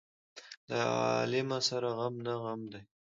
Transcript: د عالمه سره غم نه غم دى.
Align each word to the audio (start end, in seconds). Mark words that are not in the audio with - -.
د 0.69 0.71
عالمه 0.95 1.59
سره 1.69 1.89
غم 1.97 2.15
نه 2.25 2.33
غم 2.41 2.61
دى. 2.71 2.81